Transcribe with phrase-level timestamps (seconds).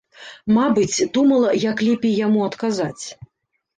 [0.57, 3.05] Мабыць, думала, як лепей яму адказаць.